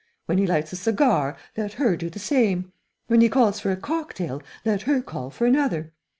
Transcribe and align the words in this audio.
When 0.25 0.39
he 0.39 0.47
lights 0.47 0.73
a 0.73 0.75
cigar, 0.75 1.37
let 1.55 1.73
her 1.73 1.95
do 1.95 2.09
the 2.09 2.17
same; 2.17 2.71
when 3.05 3.21
he 3.21 3.29
calls 3.29 3.59
for 3.59 3.69
a 3.69 3.77
cocktail, 3.77 4.41
let 4.65 4.81
her 4.89 4.99
call 4.99 5.29
for 5.29 5.45
another. 5.45 5.93